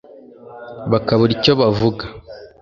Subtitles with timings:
[0.91, 2.03] Bakabura icyo bavuga